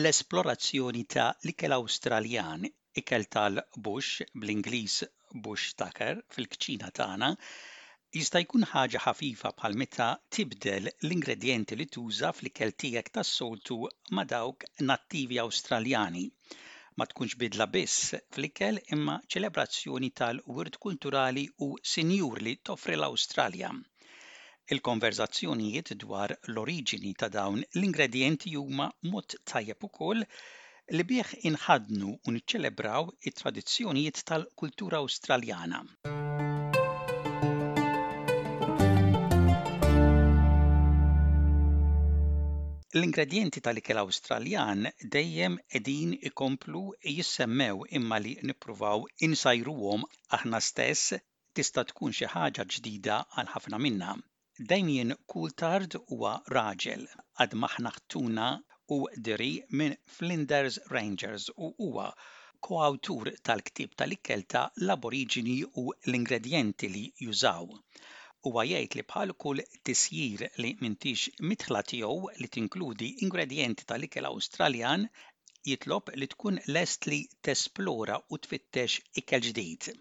l-esplorazzjoni 0.00 1.02
ta' 1.14 1.32
l-ikel 1.46 1.74
Awstraljan, 1.76 2.62
ikel 3.00 3.24
tal-Bush 3.34 4.12
bl-Ingliż 4.42 4.94
Bush 5.46 5.74
Tucker 5.80 6.22
fil-kċina 6.36 6.88
tagħna, 6.98 7.28
jista' 8.18 8.42
jkun 8.44 8.64
ħaġa 8.70 9.02
ħafifa 9.06 9.52
bħal 9.58 9.76
meta 9.82 10.06
tibdel 10.36 10.88
l-ingredjenti 10.94 11.76
li 11.82 11.88
tuża 11.98 12.30
fl-ikel 12.38 12.72
tiegħek 12.84 13.12
tas-soltu 13.18 13.78
ma' 14.16 14.24
dawk 14.32 14.64
nattivi 14.92 15.42
Awstraljani. 15.44 16.24
Ma 16.96 17.08
tkunx 17.12 17.36
bidla 17.44 17.68
biss 17.76 18.14
fl-ikel 18.22 18.80
imma 18.96 19.18
ċelebrazzjoni 19.28 20.10
tal-wirt 20.22 20.80
kulturali 20.88 21.44
u 21.68 21.74
sinjur 21.96 22.40
li 22.48 22.56
toffri 22.64 22.96
l-Awstralja. 22.96 23.76
Il-konverzazzjonijiet 24.72 25.88
dwar 26.02 26.32
l-oriġini 26.50 27.10
ta' 27.20 27.28
dawn 27.32 27.58
l-ingredjenti 27.78 28.52
huma 28.60 28.84
mod 29.14 29.34
tajjeb 29.50 29.84
ukoll 29.88 30.22
li 30.96 31.04
bieħ 31.10 31.32
inħadnu 31.50 32.12
u 32.30 32.34
niċċelebraw 32.36 33.10
it-tradizzjonijiet 33.30 34.22
tal-kultura 34.30 35.02
Awstraljana. 35.02 35.82
L-ingredienti 42.96 43.64
tal-ikel 43.68 44.02
Awstraljan 44.06 44.88
dejjem 45.18 45.60
edin 45.82 46.16
ikomplu 46.32 46.84
jissemmew 47.18 47.84
imma 48.00 48.22
li 48.24 48.34
nippruvaw 48.52 49.04
insajruhom 49.28 50.08
aħna 50.40 50.62
stess 50.72 51.18
tista' 51.60 51.86
tkun 51.92 52.16
xi 52.20 52.32
ħaġa 52.36 52.70
ġdida 52.76 53.22
għal 53.36 53.56
ħafna 53.58 53.84
minnha. 53.88 54.16
Damien 54.70 55.12
Coulthard 55.32 55.94
huwa 56.08 56.30
raġel 56.54 57.04
għad 57.42 57.54
maħnaħtuna 57.60 58.48
u 58.96 58.98
diri 59.28 59.46
minn 59.80 59.94
Flinders 60.16 60.76
Rangers 60.96 61.46
u 61.56 61.70
huwa 61.84 62.04
koawtur 62.68 63.30
tal-ktib 63.48 63.94
tal-ikkelta 64.02 64.64
l-aborigini 64.82 65.56
u 65.64 65.86
l-ingredienti 65.94 66.90
li 66.96 67.06
jużaw. 67.26 67.66
Huwa 68.50 68.66
jgħid 68.74 68.98
li 69.00 69.06
bħal 69.14 69.32
kull 69.46 69.64
tisjir 69.90 70.44
li 70.60 70.74
mintix 70.84 71.32
mitħla 71.52 71.82
tiegħu 71.94 72.32
li 72.42 72.52
tinkludi 72.58 73.10
ingredienti 73.28 73.86
tal-ikel 73.94 74.28
Awstraljan 74.34 75.08
jitlob 75.72 76.12
li 76.20 76.28
tkun 76.34 76.60
lest 76.76 77.08
li 77.08 77.22
tesplora 77.48 78.20
u 78.28 78.36
tfittex 78.44 79.00
ikkel 79.24 79.48
ġdid 79.48 79.94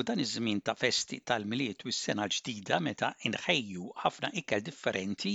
u 0.00 0.04
dan 0.08 0.20
iż-żmien 0.22 0.58
ta' 0.66 0.76
festi 0.82 1.16
tal-miliet 1.28 1.80
u 1.86 1.92
s-sena 1.92 2.24
ġdida 2.34 2.78
meta 2.88 3.08
inħejju 3.28 3.86
ħafna 4.02 4.30
ikel 4.40 4.64
differenti 4.66 5.32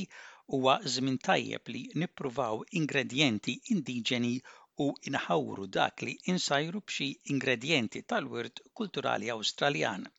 huwa 0.57 0.75
żmien 0.97 1.17
tajjeb 1.29 1.73
li 1.73 1.81
nippruvaw 2.03 2.61
ingredienti 2.83 3.55
indiġeni 3.77 4.33
u 4.87 4.91
inħawru 5.13 5.67
dak 5.79 6.05
li 6.09 6.15
insajru 6.35 6.83
b'xi 6.87 7.09
ingredienti 7.37 8.05
tal-wirt 8.13 8.63
kulturali 8.81 9.33
Awstraljan. 9.37 10.11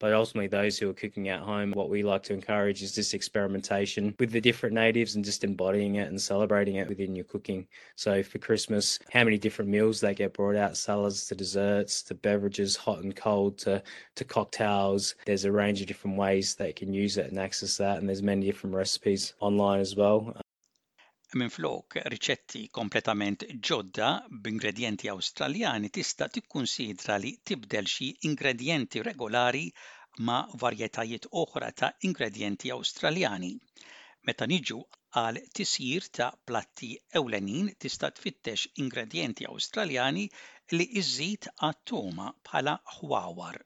But 0.00 0.12
ultimately, 0.12 0.46
those 0.46 0.78
who 0.78 0.88
are 0.88 0.94
cooking 0.94 1.28
at 1.28 1.40
home, 1.40 1.72
what 1.72 1.90
we 1.90 2.02
like 2.04 2.22
to 2.24 2.32
encourage 2.32 2.82
is 2.84 2.94
this 2.94 3.14
experimentation 3.14 4.14
with 4.20 4.30
the 4.30 4.40
different 4.40 4.76
natives 4.76 5.16
and 5.16 5.24
just 5.24 5.42
embodying 5.42 5.96
it 5.96 6.06
and 6.08 6.20
celebrating 6.20 6.76
it 6.76 6.88
within 6.88 7.16
your 7.16 7.24
cooking. 7.24 7.66
So 7.96 8.22
for 8.22 8.38
Christmas, 8.38 9.00
how 9.12 9.24
many 9.24 9.38
different 9.38 9.72
meals 9.72 10.00
they 10.00 10.14
get 10.14 10.34
brought 10.34 10.54
out 10.54 10.76
salads 10.76 11.26
to 11.26 11.34
desserts 11.34 12.02
to 12.04 12.14
beverages, 12.14 12.76
hot 12.76 13.02
and 13.02 13.14
cold 13.14 13.58
to, 13.58 13.82
to 14.14 14.24
cocktails. 14.24 15.16
There's 15.26 15.44
a 15.44 15.50
range 15.50 15.80
of 15.80 15.88
different 15.88 16.16
ways 16.16 16.54
they 16.54 16.72
can 16.72 16.92
use 16.94 17.16
it 17.18 17.26
and 17.28 17.38
access 17.38 17.76
that. 17.78 17.98
And 17.98 18.08
there's 18.08 18.22
many 18.22 18.46
different 18.46 18.76
recipes 18.76 19.34
online 19.40 19.80
as 19.80 19.96
well. 19.96 20.36
Minflok 21.40 21.94
riċetti 22.12 22.60
kompletament 22.76 23.42
ġodda 23.70 24.06
b'ingredjenti 24.44 25.10
Awstraljani 25.14 25.90
tista' 25.96 26.28
tikkunsidra 26.36 27.16
li 27.24 27.32
tibdel 27.50 27.90
xi 27.94 28.06
ingredjenti 28.28 29.02
regolari 29.08 29.66
ma' 30.28 30.38
varjetajiet 30.62 31.28
oħra 31.42 31.68
ta' 31.82 31.90
ingredjenti 32.10 32.72
australjani. 32.78 33.52
Meta 34.30 34.46
niġu 34.54 34.80
għal 35.24 35.42
tisjir 35.60 36.08
ta' 36.20 36.30
platti 36.52 36.90
ewlenin 37.22 37.68
tista' 37.86 38.10
tfittex 38.20 38.66
ingredjenti 38.86 39.48
australjani 39.52 40.24
li 40.80 40.88
iżid 41.04 41.52
għat-toma 41.58 42.32
bħala 42.48 42.80
ħwawar 42.96 43.62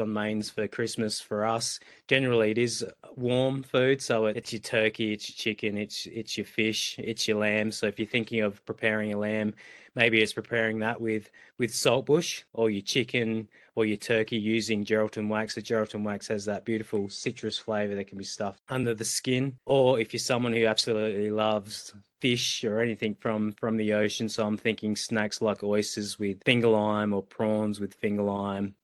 on 0.00 0.12
mains 0.12 0.50
for 0.50 0.66
Christmas 0.68 1.20
for 1.20 1.44
us. 1.44 1.80
Generally, 2.08 2.52
it 2.52 2.58
is 2.58 2.84
warm 3.16 3.62
food, 3.62 4.00
so 4.00 4.26
it's 4.26 4.52
your 4.52 4.60
turkey, 4.60 5.12
it's 5.12 5.28
your 5.28 5.54
chicken, 5.54 5.76
it's 5.78 6.06
it's 6.06 6.36
your 6.36 6.44
fish, 6.46 6.96
it's 6.98 7.28
your 7.28 7.38
lamb. 7.38 7.72
So 7.72 7.86
if 7.86 7.98
you're 7.98 8.08
thinking 8.08 8.40
of 8.40 8.64
preparing 8.66 9.12
a 9.12 9.18
lamb, 9.18 9.54
maybe 9.94 10.20
it's 10.20 10.32
preparing 10.32 10.78
that 10.80 11.00
with 11.00 11.30
with 11.58 11.74
saltbush 11.74 12.42
or 12.52 12.70
your 12.70 12.82
chicken 12.82 13.48
or 13.76 13.84
your 13.84 13.96
turkey 13.96 14.36
using 14.36 14.84
Geraldton 14.84 15.28
wax. 15.28 15.54
The 15.54 15.62
Geraldton 15.62 16.04
wax 16.04 16.28
has 16.28 16.44
that 16.44 16.64
beautiful 16.64 17.08
citrus 17.08 17.58
flavour 17.58 17.94
that 17.96 18.06
can 18.06 18.18
be 18.18 18.24
stuffed 18.24 18.60
under 18.68 18.94
the 18.94 19.04
skin. 19.04 19.56
Or 19.66 19.98
if 19.98 20.12
you're 20.12 20.20
someone 20.20 20.52
who 20.52 20.66
absolutely 20.66 21.30
loves 21.30 21.92
fish 22.20 22.64
or 22.64 22.80
anything 22.80 23.14
from 23.20 23.52
from 23.52 23.76
the 23.76 23.92
ocean, 23.94 24.28
so 24.28 24.46
I'm 24.46 24.56
thinking 24.56 24.96
snacks 24.96 25.40
like 25.40 25.62
oysters 25.62 26.18
with 26.18 26.42
finger 26.44 26.68
lime 26.68 27.12
or 27.12 27.22
prawns 27.22 27.80
with 27.80 27.94
finger 27.94 28.22
lime 28.22 28.74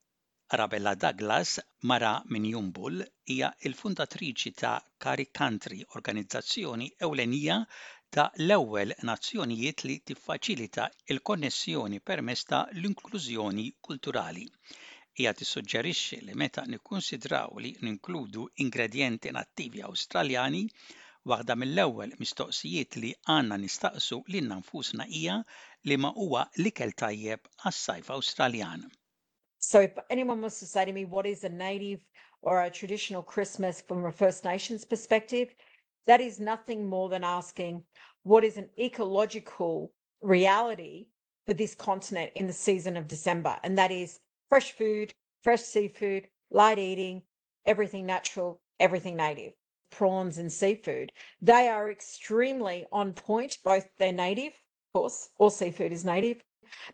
Arabella 0.53 0.97
Douglas, 0.97 1.61
mara 1.89 2.09
minn 2.35 2.47
Jumbull, 2.53 3.03
hija 3.33 3.49
il-fundatriċi 3.69 4.51
ta' 4.61 4.71
Kari 5.05 5.27
Country, 5.39 5.77
organizzazzjoni 5.99 6.89
ewlenija 7.09 7.59
ta' 8.17 8.25
l-ewwel 8.47 8.95
nazzjonijiet 9.11 9.85
li 9.91 9.97
tiffaċilita 10.11 10.89
il-konnessjoni 11.15 12.03
permezz 12.11 12.43
ta' 12.51 12.61
l-inklużjoni 12.81 13.69
kulturali 13.89 14.43
hija 15.21 15.37
tissuġġerixxi 15.43 16.19
li 16.27 16.35
meta 16.43 16.67
nikkunsidraw 16.75 17.55
li 17.67 17.73
ninkludu 17.87 18.49
ingredjenti 18.67 19.31
nattivi 19.39 19.87
Awstraljani, 19.91 20.65
waħda 21.35 21.59
mill-ewwel 21.63 22.17
mistoqsijiet 22.25 22.99
li 23.05 23.15
għandna 23.37 23.63
nistaqsu 23.69 24.23
lil 24.37 24.51
nfusna 24.59 25.07
hija 25.17 25.39
li 25.93 26.03
ma 26.07 26.11
huwa 26.21 26.45
l-ikel 26.65 26.99
tajjeb 27.05 27.51
għas-sajf 27.61 28.17
Awstraljan. 28.19 28.89
So 29.73 29.81
if 29.83 29.97
anyone 30.11 30.41
wants 30.41 30.59
to 30.59 30.67
say 30.67 30.85
to 30.85 30.93
me, 30.93 31.05
what 31.05 31.27
is 31.27 31.45
a 31.45 31.49
native 31.49 32.01
or 32.43 32.61
a 32.61 32.69
traditional 32.71 33.23
Christmas 33.23 33.81
from 33.81 34.05
a 34.05 34.11
First 34.11 34.43
Nations 34.45 34.85
perspective? 34.85 35.55
That 36.09 36.21
is 36.21 36.41
nothing 36.41 36.89
more 36.89 37.09
than 37.09 37.23
asking 37.23 37.85
what 38.25 38.43
is 38.43 38.57
an 38.57 38.69
ecological 38.81 39.93
reality 40.23 41.07
for 41.47 41.55
this 41.55 41.77
continent 41.77 42.33
in 42.35 42.49
the 42.49 42.53
season 42.53 42.97
of 42.97 43.07
December? 43.07 43.61
And 43.63 43.79
that 43.79 43.93
is 43.93 44.19
fresh 44.49 44.73
food, 44.73 45.15
fresh 45.45 45.63
seafood, 45.63 46.27
light 46.51 46.81
eating, 46.81 47.23
everything 47.65 48.07
natural, 48.07 48.61
everything 48.81 49.15
native, 49.15 49.53
prawns 49.93 50.37
and 50.39 50.51
seafood. 50.51 51.13
They 51.41 51.69
are 51.69 51.93
extremely 51.93 52.87
on 52.91 53.13
point, 53.13 53.59
both 53.63 53.87
they're 53.99 54.13
native, 54.13 54.53
of 54.95 55.01
course, 55.01 55.29
all 55.39 55.51
seafood 55.51 55.93
is 55.93 56.05
native, 56.05 56.43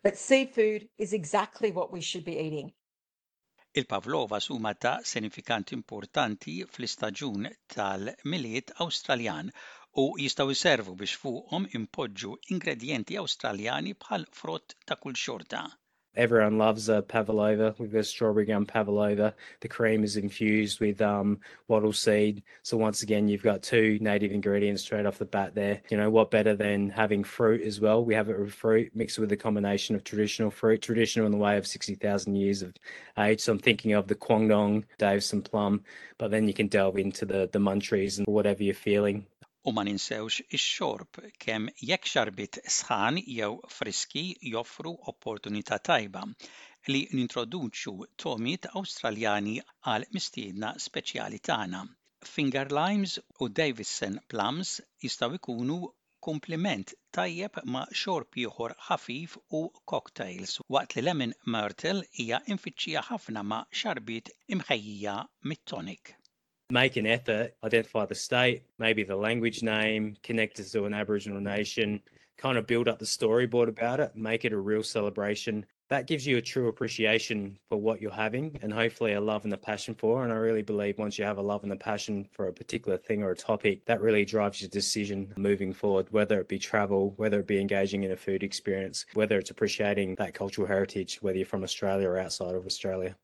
But 0.03 0.17
seafood 0.17 0.89
is 0.97 1.13
exactly 1.13 1.71
what 1.71 1.93
we 1.93 2.01
should 2.01 2.25
be 2.25 2.39
eating. 2.39 2.73
Il-pavlova 3.75 4.41
suma 4.41 4.73
ta' 4.73 5.03
sinifikant 5.11 5.75
importanti 5.77 6.55
fl-istaġun 6.65 7.45
tal-miliet 7.77 8.73
Awstraljan 8.87 9.53
u 10.05 10.09
jistaw 10.25 10.55
iservu 10.59 10.97
biex 11.03 11.19
fuqhom 11.27 11.69
impoġġu 11.83 12.33
ingredienti 12.57 13.21
Awstraljani 13.25 13.95
bħal 14.07 14.27
frott 14.41 14.77
ta' 14.87 15.03
kull 15.05 15.21
xorta. 15.29 15.67
everyone 16.17 16.57
loves 16.59 16.89
a 16.89 17.03
pavlova. 17.03 17.75
We've 17.79 17.93
got 17.93 18.07
strawberry 18.07 18.47
gum 18.47 18.67
pavlova. 18.67 19.35
The 19.61 19.69
cream 19.69 20.03
is 20.03 20.17
infused 20.17 20.81
with 20.81 21.01
um, 21.01 21.41
wattle 21.69 21.93
seed. 21.93 22.43
So 22.63 22.77
once 22.77 23.03
again, 23.03 23.29
you've 23.29 23.43
got 23.43 23.63
two 23.63 23.99
native 24.01 24.33
ingredients 24.33 24.83
straight 24.83 25.07
off 25.07 25.19
the 25.19 25.25
bat 25.27 25.55
there. 25.55 25.81
You 25.91 25.97
know 25.99 26.11
what 26.11 26.31
better 26.31 26.57
than 26.57 26.91
having 26.91 27.23
fruit 27.23 27.63
as 27.63 27.81
well? 27.81 28.05
We 28.05 28.15
have 28.15 28.31
it 28.31 28.39
with 28.39 28.55
fruit 28.55 28.91
mixed 28.95 29.19
with 29.19 29.31
a 29.33 29.37
combination 29.37 29.95
of 29.95 30.05
traditional 30.05 30.51
fruit, 30.51 30.83
traditional 30.83 31.27
in 31.27 31.33
the 31.33 31.39
way 31.39 31.57
of 31.59 31.67
sixty 31.67 31.95
thousand 31.95 32.37
years 32.37 32.63
of 32.63 32.75
age. 33.19 33.41
So 33.41 33.53
I'm 33.53 33.59
thinking 33.59 33.93
of 33.93 34.09
the 34.09 34.15
Kwangdong, 34.15 34.85
Davison 34.99 35.43
plum, 35.43 35.83
but 36.19 36.31
then 36.31 36.47
you 36.49 36.55
can 36.55 36.69
delve 36.69 36.99
into 36.99 37.27
the 37.27 37.49
the 37.53 37.59
munchies 37.59 38.19
and 38.19 38.27
whatever 38.27 38.63
you're 38.63 38.75
feeling. 38.75 39.27
U 39.69 39.71
ma 39.77 39.83
ninsewx 39.87 40.35
ix-xorb 40.57 41.17
kemm 41.45 41.65
jekk 41.87 42.05
xarbit 42.11 42.59
sħan 42.73 43.17
jew 43.37 43.55
friski 43.77 44.21
joffru 44.51 44.93
opportunità 45.13 45.79
tajba 45.89 46.21
li 46.93 47.01
nintroduċu 47.21 47.95
tomit 48.25 48.69
Awstraljani 48.81 49.55
għal 49.95 50.07
mistiedna 50.19 50.71
speċjali 50.87 51.43
tagħna. 51.51 51.81
Finger 52.35 52.71
Limes 52.79 53.17
u 53.47 53.51
Davison 53.63 54.21
Plums 54.35 54.77
jistgħu 55.09 55.41
jkunu 55.41 55.81
kompliment 56.29 56.95
tajjeb 57.19 57.59
ma' 57.75 57.85
xorb 58.03 58.39
ieħor 58.45 58.77
ħafif 58.91 59.35
u 59.61 59.65
cocktails, 59.95 60.61
waqt 60.79 60.95
li 60.95 61.05
lemon 61.11 61.35
myrtle 61.57 62.07
hija 62.21 62.45
infittxija 62.55 63.03
ħafna 63.11 63.43
ma' 63.55 63.65
xarbit 63.83 64.31
imħejjija 64.59 65.19
mit 65.51 65.67
tonic 65.75 66.21
make 66.71 66.97
an 66.97 67.07
effort, 67.07 67.55
identify 67.63 68.05
the 68.07 68.15
state, 68.15 68.65
maybe 68.79 69.05
the 69.05 69.15
language 69.17 69.63
name, 69.63 70.17
connect 70.23 70.59
us 70.59 70.71
to 70.73 70.85
an 70.85 70.95
Aboriginal 70.95 71.41
nation, 71.41 72.03
kind 72.39 72.59
of 72.59 72.67
build 72.67 72.89
up 72.89 72.99
the 72.99 73.05
storyboard 73.05 73.69
about 73.69 74.01
it, 74.01 74.15
make 74.17 74.45
it 74.45 74.53
a 74.53 74.59
real 74.59 74.83
celebration. 74.83 75.65
That 75.89 76.09
gives 76.09 76.27
you 76.27 76.37
a 76.39 76.43
true 76.43 76.67
appreciation 76.67 77.57
for 77.69 77.81
what 77.81 78.03
you're 78.03 78.11
having 78.11 78.59
and 78.63 78.73
hopefully 78.73 79.13
a 79.13 79.21
love 79.21 79.45
and 79.45 79.53
a 79.53 79.57
passion 79.57 79.95
for. 79.95 80.25
And 80.25 80.33
I 80.33 80.37
really 80.37 80.63
believe 80.63 80.99
once 80.99 81.17
you 81.17 81.25
have 81.25 81.39
a 81.39 81.43
love 81.43 81.63
and 81.63 81.73
a 81.73 81.77
passion 81.77 82.29
for 82.33 82.49
a 82.49 82.53
particular 82.53 82.99
thing 82.99 83.23
or 83.23 83.31
a 83.31 83.37
topic, 83.37 83.85
that 83.87 84.01
really 84.01 84.25
drives 84.25 84.61
your 84.61 84.69
decision 84.71 85.33
moving 85.37 85.73
forward, 85.73 86.09
whether 86.11 86.41
it 86.41 86.49
be 86.49 86.59
travel, 86.59 87.15
whether 87.17 87.39
it 87.39 87.47
be 87.47 87.61
engaging 87.61 88.03
in 88.03 88.11
a 88.11 88.17
food 88.17 88.43
experience, 88.43 89.07
whether 89.15 89.39
it's 89.39 89.51
appreciating 89.51 90.17
that 90.17 90.35
cultural 90.35 90.67
heritage, 90.67 91.19
whether 91.23 91.39
you're 91.39 91.47
from 91.47 91.63
Australia 91.63 92.09
or 92.09 92.19
outside 92.19 92.57
of 92.57 92.67
Australia. 92.67 93.15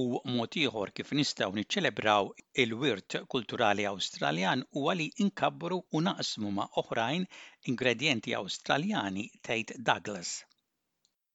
U 0.00 0.02
moti 0.32 0.60
ieħor 0.64 0.90
kif 0.98 1.08
nistgħu 1.18 1.54
niċċelebraw 1.58 2.28
il-wirt 2.64 3.14
kulturali 3.34 3.86
Awstraljan 3.90 4.60
u 4.80 4.84
li 4.98 5.06
nkabbru 5.26 5.78
u 5.98 6.02
naqsmu 6.08 6.52
ma' 6.58 6.66
oħrajn 6.82 7.24
ingredjenti 7.72 8.36
Awstraljani 8.40 9.24
tgħid 9.48 9.72
Douglas. 9.90 10.30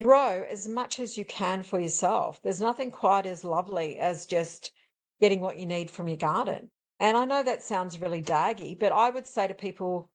Grow 0.06 0.46
as 0.56 0.70
much 0.78 1.00
as 1.08 1.18
you 1.18 1.26
can 1.26 1.64
for 1.64 1.82
yourself. 1.82 2.42
There's 2.44 2.62
nothing 2.62 2.92
quite 2.92 3.26
as 3.26 3.44
lovely 3.44 4.00
as 4.00 4.26
just 4.26 4.72
getting 5.20 5.42
what 5.42 5.58
you 5.60 5.66
need 5.66 5.92
from 5.92 6.08
your 6.08 6.24
garden. 6.24 6.72
And 7.02 7.18
I 7.18 7.26
know 7.26 7.44
that 7.44 7.62
sounds 7.62 8.00
really 8.00 8.22
daggy, 8.22 8.80
but 8.80 8.94
I 8.94 9.10
would 9.10 9.28
say 9.28 9.50
to 9.50 9.54
people, 9.54 10.10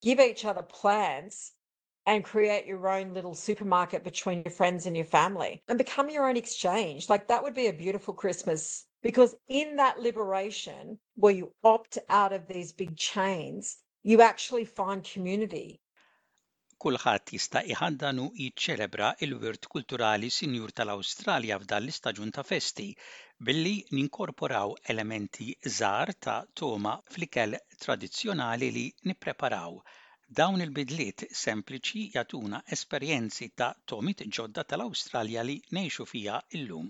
give 0.00 0.18
each 0.18 0.46
other 0.46 0.62
plants 0.62 1.52
and 2.06 2.24
create 2.24 2.66
your 2.66 2.88
own 2.88 3.14
little 3.14 3.34
supermarket 3.34 4.02
between 4.04 4.42
your 4.44 4.50
friends 4.52 4.86
and 4.86 4.96
your 4.96 5.06
family 5.06 5.62
and 5.68 5.78
become 5.78 6.10
your 6.10 6.28
own 6.28 6.36
exchange. 6.36 7.08
Like 7.08 7.28
that 7.28 7.42
would 7.42 7.54
be 7.54 7.68
a 7.68 7.72
beautiful 7.72 8.14
Christmas 8.14 8.86
because 9.02 9.34
in 9.48 9.76
that 9.76 10.00
liberation 10.00 10.98
where 11.16 11.32
you 11.34 11.52
opt 11.62 11.98
out 12.08 12.32
of 12.32 12.48
these 12.48 12.72
big 12.72 12.96
chains, 12.96 13.76
you 14.02 14.22
actually 14.22 14.64
find 14.64 15.04
community. 15.04 15.78
Kulħadd 16.82 17.30
jista' 17.30 17.60
iħaddan 17.72 18.16
u 18.18 18.24
jiċċelebra 18.36 19.10
il-wirt 19.22 19.68
kulturali 19.70 20.30
Sinjur 20.36 20.72
tal-Awstralja 20.80 21.60
f'dan 21.62 21.84
l-istaġun 21.86 22.32
ta' 22.34 22.42
festi 22.48 22.88
billi 23.38 23.74
ninkorporaw 23.98 24.74
elementi 24.90 25.52
żgħar 25.76 26.12
ta' 26.26 26.40
toma 26.62 26.96
fl-ikel 27.14 27.54
tradizzjonali 27.84 28.70
li 28.80 28.88
nippreparaw 29.12 29.78
Dawn 30.38 30.62
il-bidliet 30.64 31.24
sempliċi 31.40 32.04
jagħtuna 32.14 32.60
esperjenzi 32.76 33.50
ta' 33.62 33.68
tomit 33.92 34.24
ġodda 34.38 34.66
tal-Awstralja 34.72 35.44
li 35.50 35.58
ngħixu 35.78 36.08
fiha 36.14 36.42
llum. 36.62 36.88